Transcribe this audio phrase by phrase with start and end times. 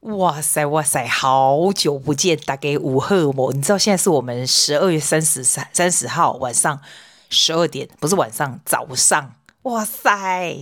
[0.00, 3.52] 哇塞哇塞，好久不见，大家有好无？
[3.52, 6.80] 你知道现在是我们十二月三十三三十号晚上
[7.28, 9.34] 十二点，不是晚上，早上。
[9.64, 10.54] 哇塞！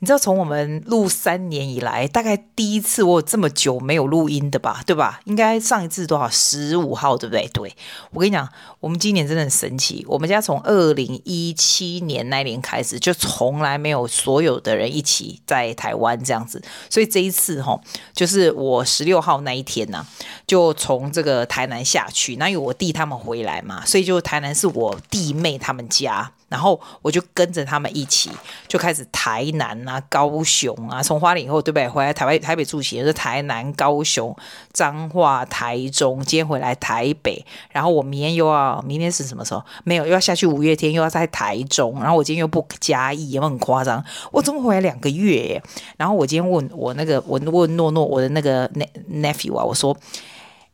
[0.00, 4.82] 你知道从我们录三年以来，大概第一次我有这么久没有录音的吧？
[4.84, 5.20] 对吧？
[5.26, 6.28] 应该上一次多少？
[6.28, 7.48] 十五号，对不对？
[7.52, 7.76] 对，
[8.10, 8.48] 我跟你讲，
[8.80, 10.04] 我们今年真的很神奇。
[10.08, 16.60] 我们家从二零一七年那年开始，就从来没有所有的人一起在台湾这样子。
[16.90, 17.80] 所以这一次哈，
[18.12, 20.04] 就是我十六号那一天呢、
[20.48, 26.32] 就从这个台南下去，那有我弟他们回来嘛，所以就台南是我弟妹他们家。
[26.52, 28.30] 然后我就跟着他们一起，
[28.68, 31.88] 就开始台南啊、高雄啊，从花莲以后对不对？
[31.88, 34.36] 回来台北台北住起，就是台南、高雄、
[34.74, 37.42] 彰化、台中，今天回来台北。
[37.70, 39.64] 然后我明天又要，明天是什么时候？
[39.84, 41.98] 没有，又要下去五月天，又要在台中。
[41.98, 44.04] 然后我今天又不嘉义，有没有很夸张？
[44.30, 45.62] 我怎么回来两个月耶？
[45.96, 48.68] 然后我今天问我那个，我问诺诺我的那个
[49.10, 49.96] nephew 啊，我说。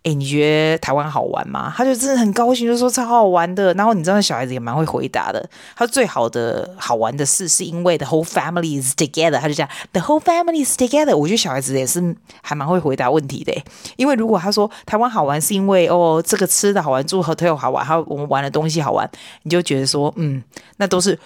[0.04, 1.74] 哎，你觉得台湾好玩吗？
[1.76, 3.74] 他就真的很高兴，就说超好玩的。
[3.74, 5.50] 然后你知道，小孩子也蛮会回答的。
[5.76, 9.38] 他最好的好玩的事是因为 the whole family is together。
[9.38, 11.14] 他就讲 the whole family is together。
[11.16, 13.52] 我觉得小孩子也是还蛮会回答问题的。
[13.96, 19.10] 因为如果他说台湾好玩是因为哦这个吃的好玩，住 hotel 好玩，还有我们玩的东西好玩，
[19.42, 20.42] 你就觉得说嗯，
[20.76, 21.18] 那都是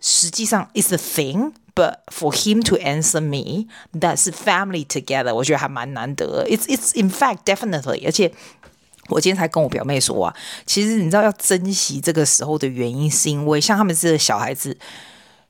[0.00, 1.52] 实际上 is the thing。
[1.76, 6.46] But for him to answer me, that's family together，我觉得还蛮难得。
[6.48, 8.32] It's it's in fact definitely，而且
[9.08, 14.78] 我今天才跟我表妹说啊，其实你知道要珍惜这个时候的原因，是因为像他们这个小孩子，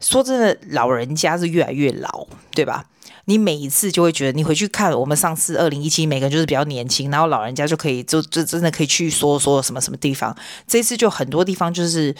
[0.00, 2.86] 说真的，老人家是越来越老，对吧？
[3.26, 12.12] 你每一次就会觉得，你回去看我们上次二零一七，每个人就是比较年轻，然后老人家就可以就就真的可以去说说什么什么地方，这次就很多地方就是。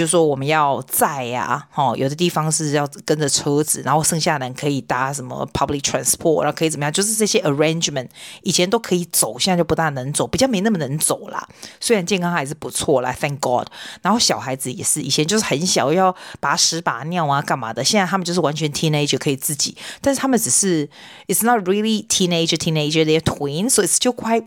[0.00, 6.90] 就说我们要载呀，哦，有的地方是要跟着车子，然后剩下的人可以搭什么 public transport，然后可以怎么样？
[6.90, 8.08] 就是这些 arrangement，
[8.42, 11.46] 以前都可以走，现在就不大能走，比较没那么能走啦。
[11.80, 13.66] 虽然健康还是不错啦，thank God。
[14.00, 20.88] 然后小孩子也是，以前就是很小要把屎把尿啊干嘛的，现在他们就是完全 teenager 可以自己，但是他们只是
[21.26, 24.46] it's not really teenager teenager，they're twins，so it's still quite。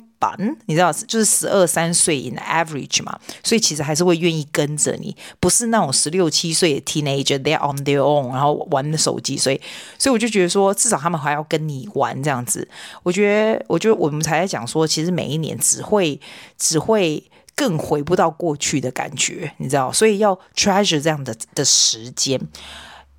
[0.67, 9.59] 你知道，就是十二三岁 in average 嘛，所以其实还是会愿意跟着你，不是那种十六七岁的 teenager，they're on their own，然后玩的手机，所以，
[9.99, 12.65] 所以我就觉得说，至少他们还要跟你玩这样子。
[13.03, 16.17] 我觉得，我觉得我们才在讲说，其实每一年只会
[16.57, 17.21] 只会
[17.57, 22.39] 更回不到过去的感觉，你知道，所以要 treasure 这样的的时间。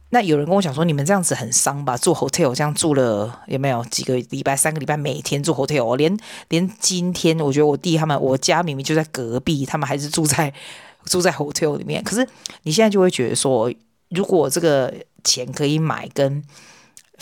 [0.09, 1.95] 那有人跟我讲说，你们这样子很伤吧？
[1.99, 4.57] 住 hotel 这样住了有没有几个礼拜？
[4.57, 6.17] 三个礼拜每天住 hotel，连
[6.49, 10.55] 连今天我觉得我弟他们，我家明明就在隔壁，他们还是住在
[11.07, 12.03] 住在 hotel 里面。
[12.03, 12.27] 可是
[12.63, 13.73] 你现在就会觉得说，
[14.11, 14.93] 如果这个
[15.23, 16.43] 钱可以买跟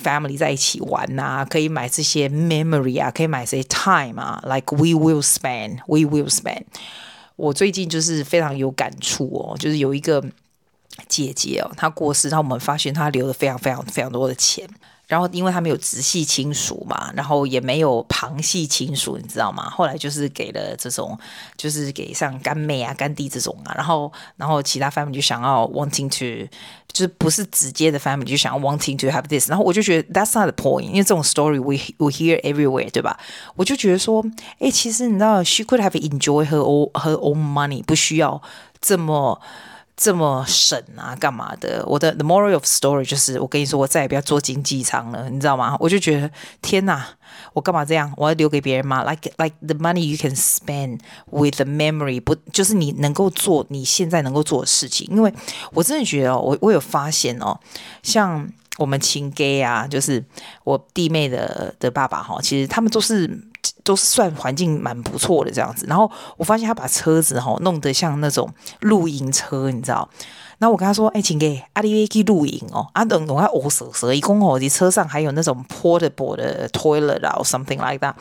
[0.03, 6.65] family 在一起玩呐、啊，可以买这些 memory 啊，可以买这些 time 啊，like we will spend，we will spend。
[7.37, 10.25] 我最近就是非常有感触哦，就是有一个。
[11.09, 14.69] 姐姐哦，她过世，然后我们发现她留了非常非常非常多的钱，
[15.09, 19.69] 然后因为他没有直系亲属嘛，然后也没有旁系亲属，你知道吗？
[19.69, 21.19] 后来就是给了这种，
[21.57, 26.49] 就是给像干妹啊、干弟这种啊，然后然后其他 family 就想要 wanting to，
[26.93, 33.19] 就是不是直接的 family 就想要 wanting to have this，然后我就觉得 that's not the point，因为这种 story we we hear everywhere，对吧？
[33.57, 34.25] 我就觉得说，
[34.61, 38.41] 哎，其实你知道，she could have enjoy her own her own money，不需要
[38.81, 39.41] 这么。
[39.95, 41.85] 这么省啊，干嘛的？
[41.87, 45.77] 我的 the moral of story 就是，我跟你说，我再也不要坐经济舱了，你知道吗？
[45.79, 46.31] 我就觉得
[46.61, 47.07] 天哪，
[47.53, 48.13] 我干嘛这样？
[48.17, 55.07] 我要留给别人吗？Like like the money you can spend with the memory，不就是你能够做你现在能够做的事情？
[55.11, 55.33] 因为
[55.73, 57.61] 我真的觉得哦，我我有发现哦，
[58.03, 58.49] 像
[58.79, 60.25] 我们亲家啊，就是
[60.65, 63.52] 我弟妹的的爸爸哈，其实他们都是。
[63.85, 68.49] 都是算环境蛮不错的这样子，然后我发现他把车子哈弄得像那种
[68.81, 70.09] 露营车，你知道？
[70.59, 78.15] 然后我跟他说：“哎，请给阿弟去露营哦。”啊，等等，我我蛇蛇一公哦，你车上还有那种 portable 的 toilet 啊，something like that。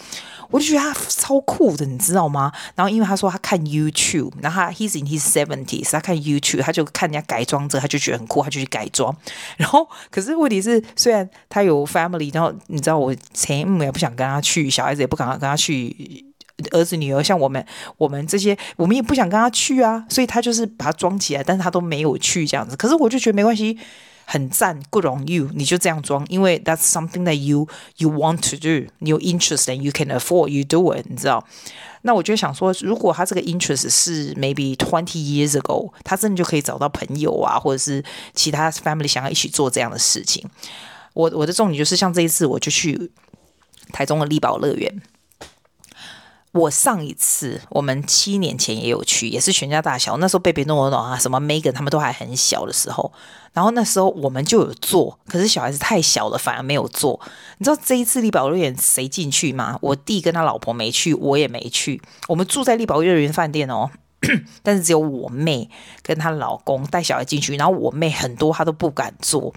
[0.52, 2.52] 我就觉得他超酷的，你知道吗？
[2.76, 9.16] 然后因为他说他看 YouTube，然后他 he's in his seventies，他看 YouTube，他就看人家改装这，他就觉得很酷，他就去改装。
[9.58, 16.26] 然后可是问题是，虽然他有 family，然后你知道我前母也不想跟他去，小孩子也不敢跟他去。
[16.70, 17.66] 儿子女儿像我们，
[17.98, 22.76] 我们这些，我们也不想跟他去啊，所以他就是把它装起来，但是他都没有去这样子。
[22.78, 23.80] 可是我就觉得没关系，
[24.32, 27.68] 很赞，good on you，你就这样装，因为 that's something that you
[27.98, 31.46] you want to do，你有 interest and you can afford，you do it，你知道？
[32.04, 38.02] 那我就想说，如果他这个 interest 是 maybe twenty years ago，他真的就可以找到朋友啊，或者是
[38.34, 40.48] 其他 family 想要一起做这样的事情。
[41.14, 43.12] 我我的重点就是像这一次，我就去。
[43.92, 45.02] 台中的丽宝乐园。
[46.54, 50.18] 我上一次，我们七年前也有去，也是全家大小。
[50.18, 53.14] 那时候贝贝、诺诺啊，什么 Megan 他们都还很小的时候，
[53.54, 57.20] 然后那时候我们就有坐，可是小孩子太小了，反而没有坐。
[57.58, 59.80] 你知道这一次丽宝乐园谁进去吗？
[59.82, 62.02] 我弟跟他老婆没去，我也没去。
[62.28, 63.90] 我们住在丽宝乐园饭店哦，
[64.62, 65.70] 但是只有我妹
[66.04, 69.54] 跟她老公带小孩进去，然后我妹很多她都不敢坐。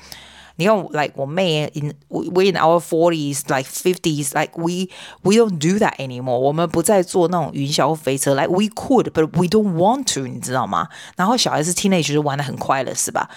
[0.57, 4.89] 你看，like 我妹 in we in our forties, like fifties, like we
[5.21, 6.37] we don't do that anymore。
[6.37, 10.89] 我们不再坐那种云霄飞车，like we could, but we don't want to，你知道吗？
[11.15, 13.29] 然后小孩子 teenage 就玩得很快乐，是吧？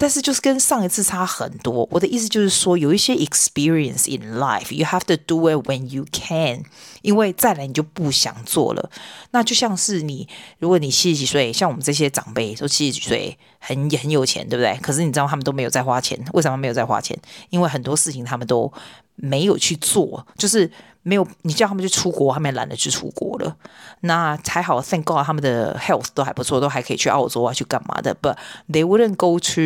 [0.00, 1.86] 但是就是跟上一次差很多。
[1.90, 6.62] 我的意思就是说，有一些 experience in life，you have to do it when you can，
[7.02, 8.90] 因为再来你就不想做了。
[9.32, 10.26] 那就像是你，
[10.58, 14.74] 如果你七十几岁，像我们这些长辈都七十几岁，很很有钱，对不对？
[14.80, 17.14] 可是你知道他们都没有在花钱，为什么没有在花钱？
[17.50, 18.72] 因为很多事情他们都
[19.22, 20.70] 没有去做，就是。
[21.02, 23.56] 没有，你叫他们去出国，他们也懒得去出国了。
[24.00, 28.36] 那还好，Thank God，他们的 health 都还不错，都还可以去澳洲啊，去干嘛的？But
[28.70, 29.60] they wouldn't go to，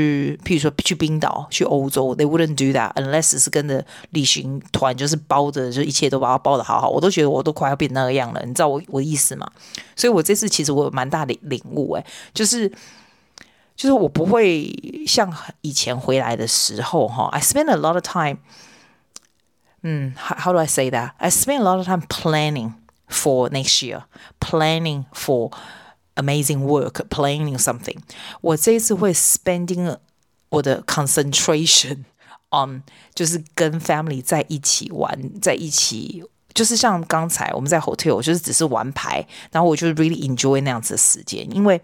[0.45, 6.89] 譬如说去冰岛、去欧洲，they wouldn't do that unless 是跟着旅行团，就是包着，就一切都把它包得好好。
[6.89, 9.51] 我都觉得我都快要变那个样了，你知道我我的意思吗？
[9.97, 12.69] 所以我这次其实我有蛮大的领悟，诶，就是
[13.75, 14.73] 就是我不会
[15.05, 18.39] 像以前回来的时候，哈，I spend a lot of time。
[19.84, 21.12] 嗯，how how do I say that?
[21.18, 22.74] I spend a lot of time planning
[23.08, 24.04] for next year,
[24.40, 25.52] planning for
[26.16, 27.98] amazing work, planning something.
[28.42, 29.98] 我这一次会 spending
[30.50, 32.04] 我的 concentration
[32.52, 32.84] on
[33.14, 36.24] 就是跟 family 在一起玩，在一起，
[36.54, 41.82] 就是像刚才我们在 hotel，就是只是玩牌，然后我就 really enjoy 那样子的时间，因为。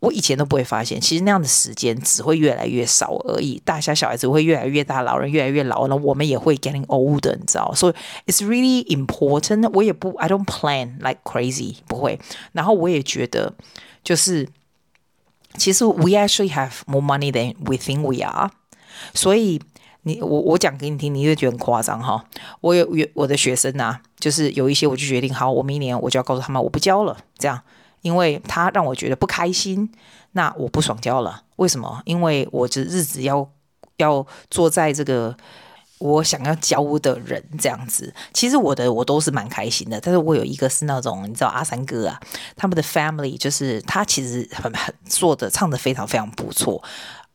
[0.00, 3.60] 我以前都不会发现，其实那样的时间只会越来越少而已。
[3.64, 7.72] 大家小孩子会越来越大，老人越来越老，那我们也会 getting older，你知道？
[7.74, 7.94] 所以
[8.30, 9.68] it's really important。
[9.72, 12.20] 我也不，I don't plan like crazy，不会。
[12.52, 13.52] 然后我也觉得，
[14.04, 14.48] 就是
[15.56, 18.52] 其实 we actually have more money than we think we are。
[19.14, 19.60] 所以
[20.02, 22.24] 你我我讲给你听，你会觉得很夸张哈。
[22.60, 27.60] 我有有我的学生啊，就是有一些我就决定，好，我明年我就要告诉他们，我不教了，这样。
[28.02, 29.90] 因为他让我觉得不开心，
[30.32, 31.42] 那我不爽交了。
[31.56, 32.00] 为什么？
[32.04, 33.48] 因为我这日子要
[33.96, 35.36] 要坐在这个
[35.98, 38.14] 我想要交的人这样子。
[38.32, 42.20] 其实我的我都是蛮开心的，但是我有一个是那种你知道阿三哥啊，
[42.54, 46.82] 他们的 family 就是他其实很很做的唱的非常非常不错。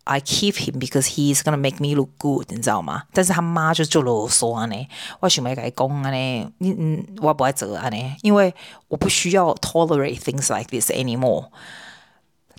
[0.05, 3.03] I keep him because he's gonna make me look good，你知道吗？
[3.13, 4.75] 但是他妈就做啰嗦啊呢，
[5.21, 8.53] 我想要跟他讲啊呢，你嗯，我不爱做啊呢，因为
[8.89, 11.47] 我不需要 tolerate things like this anymore。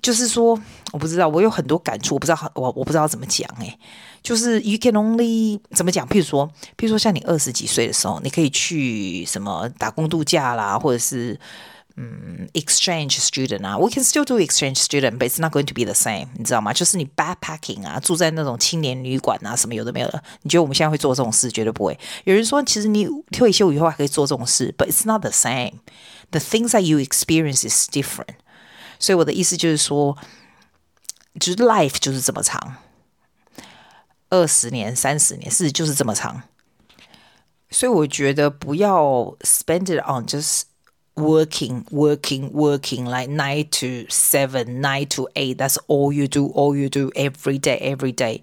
[0.01, 0.59] 就是说，
[0.93, 3.79] 我不知道，我有很多感触，我不知道，我我不知道怎么讲诶，
[4.23, 6.07] 就是 you can only 怎么讲？
[6.09, 6.47] 譬如说，
[6.79, 11.39] 譬如说，像你二十几岁的时候，你可以去什么打工度假啦，或者是。
[11.96, 16.72] 嗯，exchange student 啊，we can still do exchange student，but it's not going to be the same，你知道吗？
[16.72, 20.24] 就是你 backpacking 啊，住在那种青年旅馆啊，什么有的没有的。
[20.44, 21.52] 你觉得我们现在会做这种事？
[21.52, 22.00] 绝对不会。
[22.24, 28.36] 有人说，其实你退休以后还可以做这种事，but it's not the same。The things that you experience is different。
[28.98, 30.18] 所以我的意思就是说，
[31.38, 32.78] 就是 life 就是这么长，
[34.30, 36.44] 二十年、三十年，事实就是这么长。
[37.70, 40.64] 所以我觉得不要 spend it on just
[41.17, 45.59] Working, working, working like nine to seven, nine to eight.
[45.59, 48.41] That's all you do, all you do every day, every day.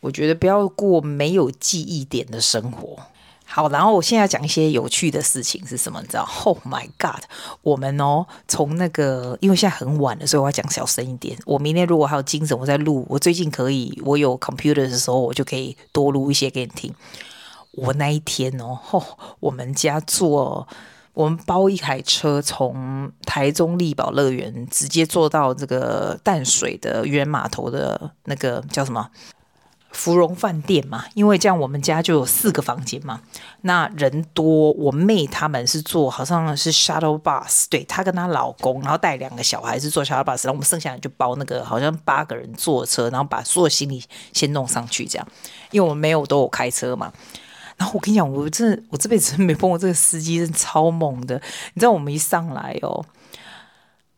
[0.00, 2.98] 我觉得不要过没有记忆点的生活。
[3.44, 6.00] 好，然后我现在讲一些有趣的事情是什么？
[6.02, 7.22] 你知道？Oh my God！
[7.62, 11.38] 我们哦，从那个，因为现在很晚了，所以我要讲小声一点。
[11.46, 13.06] 我明天如果还有精神，我再录。
[13.08, 16.92] 我最近可以，我有 computer 的时候，我就可以多录一些给你听。
[17.74, 19.04] 我那一天哦，哦
[19.38, 20.66] 我们家做。
[21.18, 29.10] 我们包一台车从台中丽宝乐园直接坐到这个淡水的渔人码头的那个叫什么
[29.90, 33.20] 芙蓉饭店嘛，因为这样我们家就有四个房间嘛。
[33.62, 44.00] 那人多，我妹他们是坐好像是 shuttle bus，对，她跟她老公，然后带两个小孩是坐 shuttle bus，然后我们剩下人就包那个好像八个人坐车，然后把所有行李
[44.32, 45.26] 先弄上去这样，
[45.72, 47.12] 因为我们没有都有开车嘛。
[47.78, 51.40] 然后我跟你讲，我真的，我这辈子没碰过这个司机，真超猛的。
[51.74, 53.06] 你知道我们一上来哦，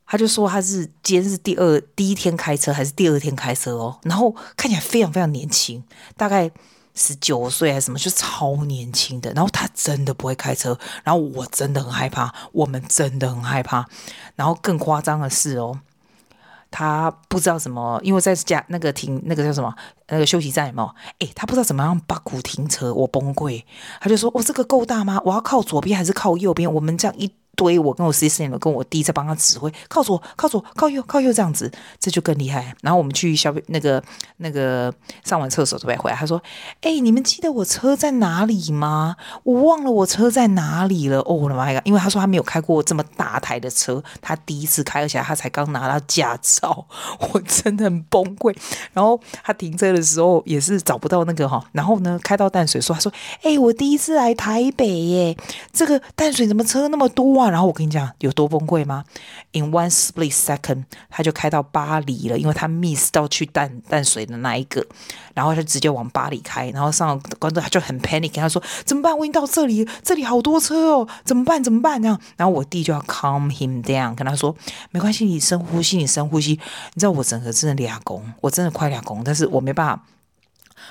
[0.06, 4.00] 他就说他是今天是第二第一天开车，还是第二天开车哦？
[4.02, 5.84] 然后看起来非常非常年轻，
[6.16, 6.50] 大概
[6.94, 9.30] 十九岁还是什么，就超年轻的。
[9.34, 13.86] 然后他真的不会开车，然后我真的很害怕，我们真的很害怕。
[14.36, 15.80] 然后更夸张的是哦。
[16.70, 19.74] 他不知道怎么，因为在家那个停那个叫什么
[20.08, 20.94] 那个休息站有没有？
[21.18, 23.62] 诶，他不知道怎么样把鼓停车，我崩溃。
[24.00, 25.20] 他就说：“我、哦、这个够大吗？
[25.24, 26.72] 我要靠左边还是靠右边？
[26.72, 32.74] 我们这样一。”所以我跟我 s i s t e 跟我弟在帮他指挥，靠左，靠左，靠右，靠右这样子，这就更厉害。
[32.80, 34.02] 然后我们去消费那个
[34.38, 34.90] 那个
[35.24, 36.42] 上完厕所准备回来，他说
[36.80, 39.14] ：“哎、你们记得我车在哪里吗？
[39.42, 41.82] 我忘了我车在哪里了。”哦，我的妈呀！
[41.84, 46.86] 因为他说他没有开过这么大台的车，他第一次开，而且他才刚拿到驾照，
[47.34, 48.56] 我真的很崩溃。
[48.94, 53.12] 然后他停车的时候也是找不到那个哈，然后呢开到淡水说：“他说，
[53.42, 55.36] 哎、我第一次来台北耶，
[55.70, 59.04] 这个淡水怎么车那么多啊？”然后我跟你讲有多崩溃吗
[59.52, 64.86] ？In one split second，他就开到巴黎了，因为他 miss 到去淡淡水的那一个，
[65.34, 69.16] 然后他就直接往巴黎开，然后上观众他就很 panic，跟他说怎么办？
[69.16, 71.62] 我已经到这里，这里好多车哦，怎么办？
[71.62, 72.00] 怎么办？
[72.00, 74.54] 这样，然后我弟就要 calm him down，跟他说
[74.90, 76.52] 没关系，你深呼吸，你深呼吸。
[76.52, 80.02] 你知道我整个真的俩公，我真的快俩公，但是我没办法。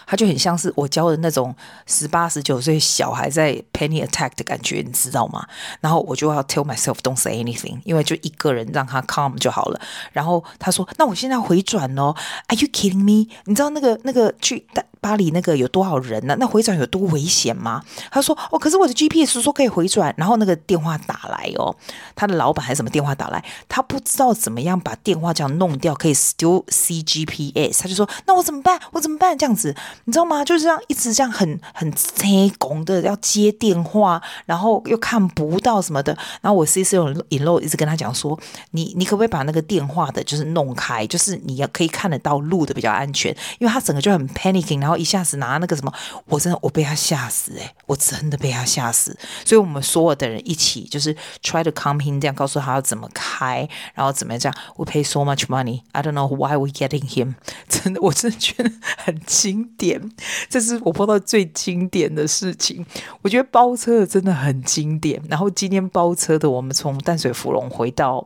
[0.09, 5.47] 他就很像是我教的那种十八十九岁小孩在 panic attack 的感觉，你知道吗？
[5.81, 9.79] 然后我就要 tell myself don't say anything，因为就一个人让他 calm 就好了。
[10.11, 12.15] 然后他说：“那我现在回转哦
[12.47, 13.31] ，Are you kidding me？
[13.45, 14.65] 你知道那个那个去
[15.01, 16.35] 巴黎那个有多少人呢？
[16.39, 21.75] 那回转有多危险吗？”他说：“哦，可是我的 GPS 说可以回转。”然后那个电话打来哦，
[22.15, 27.81] 他的老板还是什么电话打来，他不知道怎么样把电话这样弄掉，可以 still CGPS。
[27.81, 28.79] 他就说：“那我怎么办？
[28.91, 29.37] 我怎么办？
[29.37, 29.75] 这样子。”
[30.05, 30.43] 你知道吗？
[30.43, 36.17] 就是这样，一直这样很很催工的要接电话，然后又看不到什么的。
[36.41, 38.39] 然后我 C C 有引漏，一直跟他讲说
[38.71, 45.93] ：“你你可不可以把那个电话的，就是弄开，就是你要可以看得到路的比较安全。”因为他整个就很 panicking，然后然后一下子拿那个什么，
[46.25, 49.15] 我真的我被他吓死诶、我真的被他吓死。
[49.45, 54.57] 所以我们所有的人一起就是 try to calm him，这样告诉他要怎么开，然后怎么样这样。
[54.77, 57.35] We pay so much money, I don't know why we getting him。
[57.69, 60.11] 真的，我真的觉得很经典。
[60.49, 62.83] 这是我碰到最经典的事情，
[63.21, 65.21] 我觉得包车真的很经典。
[65.29, 68.25] 然后今天包车的，我们从淡水芙蓉回到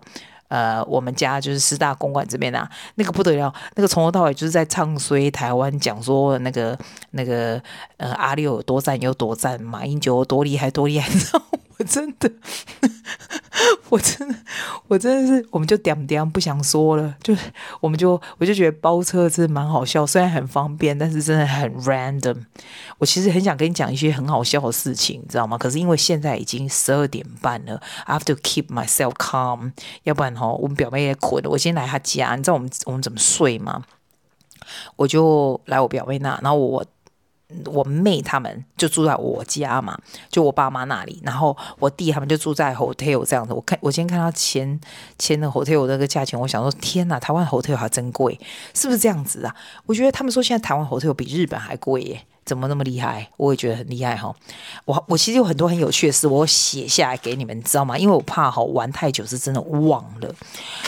[0.54, 6.78] 呃我们家，就是师大公馆这边啊，那个不得了，那个从头到尾就是在唱衰台湾，讲说那个
[7.12, 7.60] 那个
[7.98, 11.10] 呃阿六有多赞有多赞，马英九有多厉害多厉害，
[11.78, 12.32] 我真的。
[13.90, 14.36] 我真的，
[14.88, 22.46] 我真的是，我们就点点不想说了，就是我们就我就觉得包车真的蛮好笑，虽然很方便，但是真的很 random。
[22.98, 25.58] 我其实很想跟你讲一些很好笑的事情，你知道吗？
[25.58, 29.72] 可是因为现在已经十二点半了，I have to keep myself calm，
[30.04, 31.50] 要不然哈，我们表妹也困了。
[31.50, 33.84] 我先来她家，你知道我们我们怎么睡吗？
[34.96, 36.84] 我就来我表妹那，然后我。
[37.66, 39.98] 我妹他们就住在我家嘛，
[40.30, 43.54] 就我爸妈那里，然后我弟他们就住在 hotel 这样子。
[43.54, 44.80] 我看我今天看到签
[45.18, 48.40] 签的 hotel 那个价钱，我想说天哪，台湾 hotel 还真贵，
[48.74, 49.56] 是不是这样子啊？
[49.86, 52.26] 我觉得他们说现在台湾 hotel 比日本还贵耶。
[52.46, 53.30] 怎么那么厉害？
[53.38, 54.34] 我也觉得很厉害哈。
[54.86, 57.98] 我我其实有很多很有趣的事，我写下来给你们，你知道吗？
[57.98, 60.36] 因为我怕哈玩太久是真的忘了，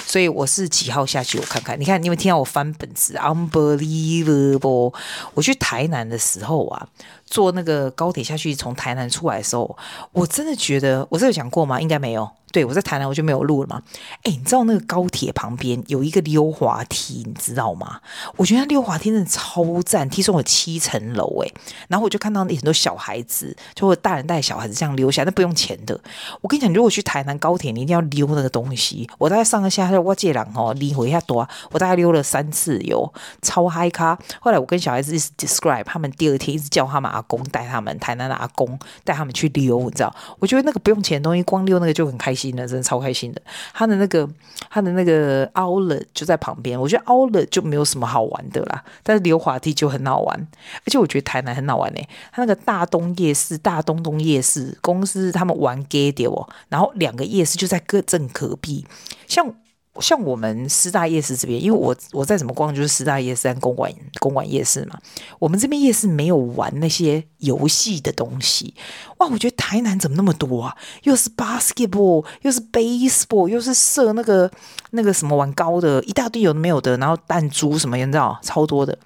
[0.06, 1.38] 所以我是几号下去？
[1.40, 4.94] 我看看，你看，你有听到我翻本子？Unbelievable！
[5.34, 6.88] 我去台南的时候啊，
[7.26, 9.78] 坐那个高铁下去，从台南出来的时候，
[10.12, 11.80] 我真的觉得，我这有讲过吗？
[11.80, 12.30] 应该没有。
[12.52, 13.84] 对，我在台南我就没有录了嘛。
[14.24, 18.00] 哎，你知道那个高铁旁边有一个溜滑梯，你知道吗？
[18.38, 21.45] 我觉得溜滑梯真的超赞，听说有七层楼哎。
[21.88, 26.00] 然后我就看到很多小孩子，就大人带小孩子这样溜下，那不用钱的。
[26.42, 29.10] 我跟你讲，如果去台南高铁，你一定要溜那个东西。
[29.18, 33.12] 我大概上个下就我借两哦，你回一下多，我大概溜了三次有
[33.42, 34.18] 超嗨咖。
[34.40, 40.16] 后来我跟小孩子一直 describe，他们第二天一直叫他们阿公带他们台南的阿公带他们去溜，你知道？
[40.40, 42.66] 我觉得那个不用钱的东西，光溜那个就很开心了。
[42.66, 43.42] 真的超开心的，
[43.74, 44.28] 他的那个
[44.70, 50.48] 他的那个凹了就在旁边，我觉得凹了就没有什么好玩的啦，但是溜滑梯就很好玩，
[50.80, 52.10] 而且我觉得台台南很好玩呢、欸。
[52.32, 58.86] 他那个大东夜市、大东东夜市公司他们玩 gay 哦，然后两个夜市就在各镇隔壁，
[59.28, 59.54] 像。
[60.02, 63.90] 像我们师大夜市这边，因为我我再怎么逛就是师大夜市跟公馆
[64.20, 65.00] 公馆夜市嘛。
[65.40, 68.76] 我们这边夜市没有玩那些游戏的东西。
[69.20, 70.76] 哇，我觉得台南怎么那么多啊？
[71.04, 74.52] 又是 basketball，又是 baseball，又是射那个
[74.90, 78.98] 那个什么玩高的，一大堆有没有的，然后弹珠什么，你知道超多的。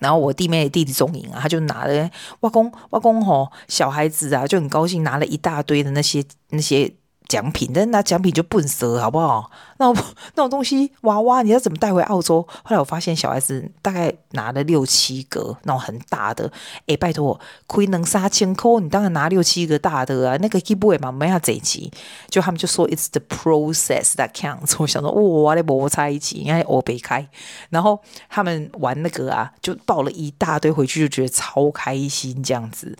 [0.00, 6.92] 然后我弟妹弟弟中影啊，他就拿了外公外公吼小孩子啊就很高兴，拿了一大堆的那些那些。
[7.32, 9.50] 奖品，但是拿奖品就笨蛇，好不好？
[9.78, 9.90] 那
[10.36, 12.46] 那种东西娃娃，你要怎么带回澳洲？
[12.62, 16.52] 后来我发现小孩子大概拿了六七个那种很大的，
[16.86, 20.36] 哎，拜托，亏能杀千扣，你当然拿六七个大的啊。
[20.42, 21.90] 那个 keyboard 嘛，没下这一集，
[22.28, 24.74] 就他们就说 it's the process that counts。
[24.78, 25.10] 我想说，
[25.42, 27.26] 哇，那摩擦一起，应该欧北开。
[27.70, 27.98] 然后
[28.28, 32.94] 他们玩那个啊，就抱了一大堆回去，就觉得超开心这样子。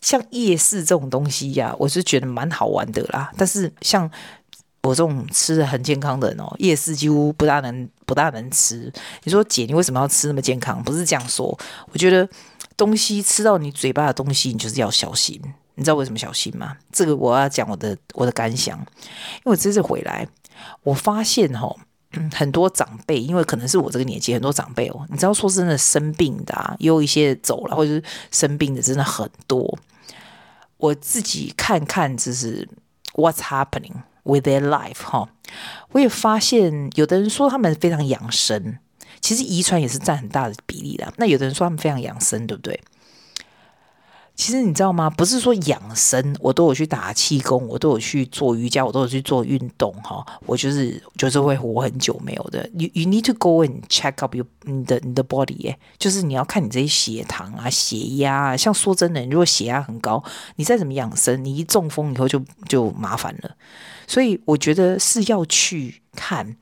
[0.00, 3.30] 像夜市这种东西呀、我是觉得蛮好玩的啦。
[3.36, 4.10] 但是像
[4.82, 8.90] 我这种吃的很健康的人哦，夜市几乎不大能不大能吃。
[9.24, 10.82] 你说姐，你为什么要吃那么健康？
[10.82, 11.58] 不是这样说。
[11.92, 12.26] 我觉得
[12.76, 15.40] 东西吃到你嘴巴的东西，你就是要小心。
[15.74, 16.76] 你知道为什么小心吗？
[16.90, 18.78] 这个我要讲我的我的感想。
[18.78, 20.26] 因为我这次回来，
[20.82, 21.76] 我发现哈、哦，
[22.32, 29.78] 很多长辈，因为可能是我这个年纪，很多长辈哦，你知道说真的生病的啊，也有一些走了，或者是生病的真的很多。
[30.78, 32.68] 我自己看看，就是
[33.14, 35.28] What's happening with their life 哈，
[35.90, 38.78] 我也发现，有的人说他们非常养生，
[39.20, 41.12] 其实遗传也是占很大的比例的。
[41.16, 42.80] 那有的人说他们非常养生，对不对？
[44.38, 45.10] 其实你知道吗？
[45.10, 50.24] 不是说养生，我都有去打气功，我都有去做瑜伽，我都有去做运动哈。
[50.46, 52.60] 我就是就是会活很久没有的。
[52.74, 58.56] You you need to go and check up your 你的你的 body 耶，就是你要看你这些血糖啊、血压啊。
[58.56, 60.22] 像说真的，如果血压很高，
[60.54, 63.50] 你再怎么养生，你一中风以后就就麻烦了。
[64.06, 66.56] 所以我觉得是要去看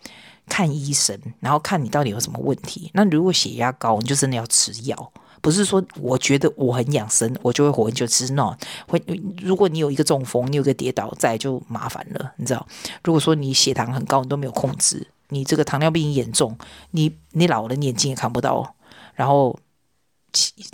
[0.48, 2.90] 看医生，然后看你到底有什么问题。
[2.94, 5.12] 那如果血压高，你就真的要吃药。
[5.46, 8.04] 不是说我觉得我很养生，我就会活很久。
[8.04, 8.52] 其实 no，
[8.88, 9.00] 会
[9.40, 12.32] 如果你有一个中风，你有个跌倒，再就麻烦了。
[12.36, 12.66] 你知道，
[13.04, 16.58] 如果说你血糖很高，你都没有控制，你这个糖尿病严重，
[16.90, 18.74] 你你老了，你眼睛也看不到。
[19.14, 19.56] 然后，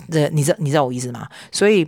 [0.09, 1.29] 这你知道你知道我意思吗？
[1.51, 1.87] 所以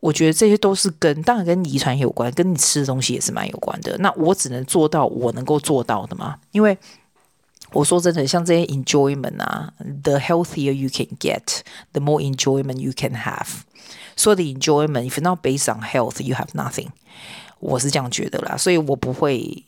[0.00, 3.94] 我觉得这些都是跟当然跟遗传有关，跟你吃的东西也是蛮有关的。
[3.98, 6.78] 那我只能做到我能够做到的嘛，因为。
[7.73, 9.73] 我说真的，像这些 enjoyment 啊，
[10.03, 13.47] the healthier you can get，the more enjoyment you can have。
[14.15, 16.87] 所有的 enjoyment，if not based on health，you have nothing。
[17.59, 19.63] 我是这样觉得啦，所以我不会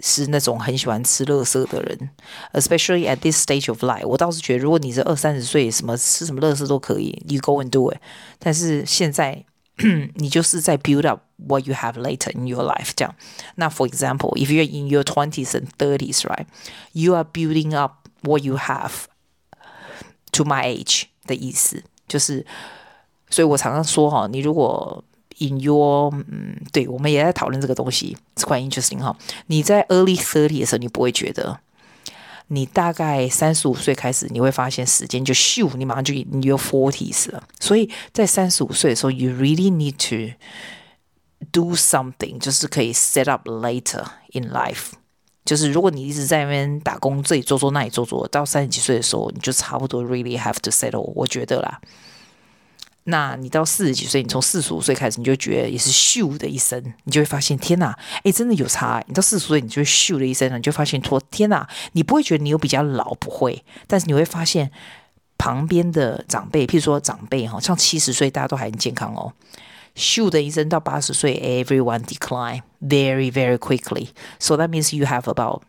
[0.00, 2.10] 是那种很喜欢吃垃圾的人，
[2.54, 4.06] especially at this stage of life。
[4.06, 7.98] 我倒是觉得，如果你是二三十岁，什么吃什么垃圾都可以，you go and do it。
[8.38, 9.44] 但是现在。
[10.14, 13.14] 你就是在 build up what you have later in your life，这样。
[13.56, 19.04] 那 for example，if you're in your twenties and thirties，right，you are building up what you have
[20.32, 22.46] to my age 的意思，就是，
[23.30, 25.02] 所以我常常说哈，你如果
[25.38, 29.16] in your，嗯，对，我们也在讨论这个东西，it's quite interesting 哈。
[29.46, 31.58] 你在 early thirty 的时候，你不会觉得。
[32.47, 37.43] 你大概三十五岁开始，你会发现时间就咻，你马上就 in your forties 了。
[37.59, 40.33] 所以在三十五岁的时候，you really need to
[41.51, 44.91] do something，就是可以 set up later in life。
[45.45, 51.11] 就是如果你一直在那边打工，这里做做那里做做，到三十几岁的时候，你就差不多 really have to settle。
[51.15, 51.79] 我觉得啦。
[53.09, 59.01] 那你到四十几岁，你从四十五岁开始，你就觉得也是咻的一声，你就会发现天哪，诶，真的有差。
[59.07, 64.69] 你到四十岁，你就会咻的一声，你就发现说天哪，你不会觉得你有比较老，不会，但是你会发现
[65.37, 69.31] 旁边的长辈，譬如说长辈哈，像七十岁大家都还很健康哦，
[69.95, 75.61] 咻的一声到八十岁，everyone decline very very quickly，so that means you have about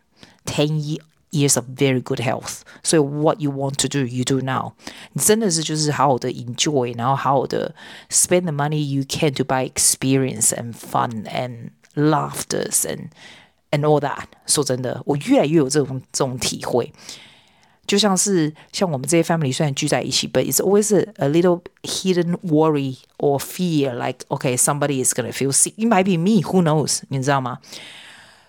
[0.43, 0.99] ten years。
[1.30, 4.74] Years of very good health，所以 what you want to do, you do now。
[5.14, 7.74] 你真的是就是好好的 enjoy，然后好好的
[8.08, 13.08] spend the money you can to buy experience and fun and laughters and
[13.72, 14.26] and all that。
[14.46, 16.92] 说真的，我越来越有这种这种体会，
[17.84, 25.12] 就像是像我们这些 family 虽然聚在一起，but it's always a, a little hidden worry or fear like okay somebody is
[25.12, 25.74] gonna feel sick.
[25.76, 27.00] It might be me, who knows？
[27.08, 27.58] 你知道吗？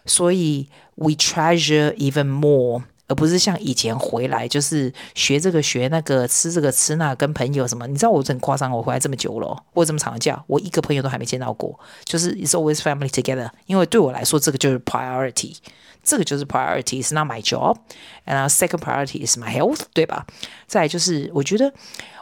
[0.05, 0.69] 所以
[1.00, 7.86] ，we treasure even more，而不是像以前回来就是学这个学那个，吃这个吃那，跟朋友什么。
[7.86, 11.80] 你知道我很夸张，我回来这么久了，我这么长的假，我一个朋友都还没见到过。
[12.04, 15.56] 就是 it's always family together，因为对我来说，这个就是 priority，
[16.04, 20.26] 这个就是 priority is not my job，and second priority is my health，对吧？
[20.66, 21.72] 再就是，我觉得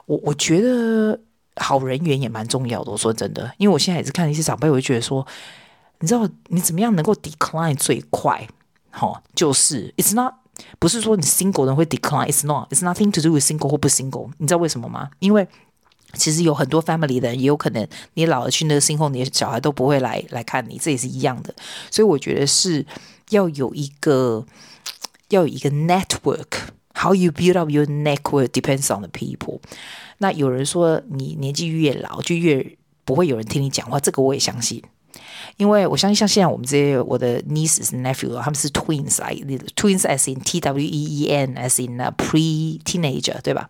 [0.06, 1.20] 我我觉得
[1.56, 2.92] 好人缘也蛮重要的。
[2.92, 5.26] 我说真的，因为我现在也是看一些长辈，我就觉得说。
[6.00, 8.46] 你知道你怎么样能够 decline 最快？
[8.98, 10.34] 好、哦，就是 it's not
[10.80, 14.28] 不是说你 single 人会 decline，it's not，it's nothing to do with single 或不 single。
[14.38, 15.08] 你知道为什么吗？
[15.20, 15.46] 因为
[16.14, 21.54] 其实有很多 family 的人也有可能，你老了去那个 single，你的小孩都不会来来看你，这也是一样的。
[21.90, 22.84] 所以我觉得是
[23.30, 24.44] 要有一个
[25.28, 26.46] 要有一个 network。
[26.94, 29.60] How you build up your network depends on the people。
[30.18, 34.82] 那有人说你年纪越老就越不会有人听你讲话，这个我也相信。
[35.56, 42.80] 因为我相信像现在我们这些我的 nieces nephew 他们是 twins，like，twins as in T W E E N as in a pre
[42.82, 43.68] teenager，对吧？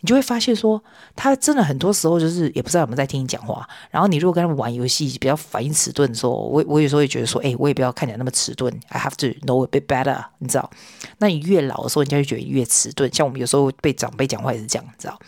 [0.00, 0.80] 你就会发现说，
[1.16, 3.68] 他真的很多时候就是也不知道有没有在听你讲话。
[3.90, 10.70] 然后你如果跟他们玩游戏比较反应迟钝的时候，我我有时候会觉得说，哎，我也不要看起来那么迟钝，I have to know a bit better，你知道？
[11.18, 13.12] 那你越老的时候，人家就觉得越迟钝。
[13.12, 15.18] 像我们有时候被长辈讲话也是这样，你知道？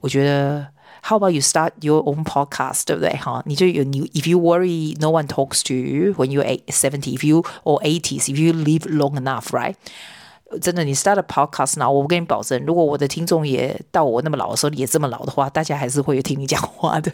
[0.00, 0.75] 我觉得。
[1.05, 3.11] How about you start your own podcast，对不对？
[3.17, 8.53] 哈，你就有你，if you worry no one talks to you when you're eight seventy，if you or eighties，if you
[8.53, 9.75] live long enough，right？
[10.61, 17.11] 真的，你 start a podcast，那我跟你保证，如果我的听众也到我那么老的时候，也这么老的话，大家还是会有听你讲话的，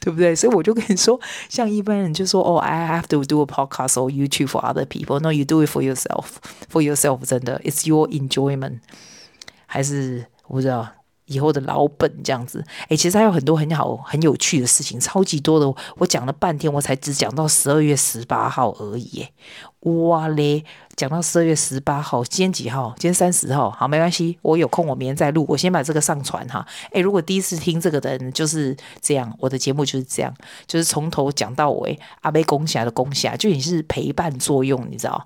[0.00, 0.34] 对不对？
[0.34, 7.26] 所以我就跟你说，像一般人就说，哦，I have to do a podcast or YouTube for other people。No，you do it for yourself，for yourself。
[7.26, 8.78] 真的，it's your enjoyment。
[9.66, 10.88] 还是我不知道。
[11.25, 15.73] 以后的老本这样子，诶，其实还有很多很好、很有趣的事情，超级多的。
[15.97, 19.27] 我讲了半天，我才只讲到十二月十八号而已。
[19.81, 20.63] 哇嘞，
[20.95, 22.93] 讲到十二月十八号，今天几号？
[22.97, 23.69] 今天三十号。
[23.69, 25.45] 好，没关系，我有空我明天再录。
[25.47, 26.65] 我先把这个上传哈。
[26.91, 30.33] 诶，如果第一次听这个的人就是这样，我的节目就是这样，
[30.65, 35.25] 就是从头讲到尾，阿妹攻下的攻下，就你是陪伴作用，你知道。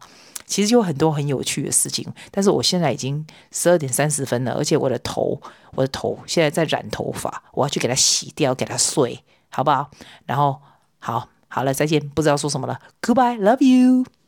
[0.50, 5.40] 其实有很多很有趣的事情，但是我现在已经十二点三十分了，而且我的头，
[5.76, 9.92] 我的头现在在染头发，我要去给它洗掉，给它睡，好不好？
[10.26, 10.60] 然后，
[10.98, 14.19] 好，好了，再见，不知道说什么了，Goodbye，love you。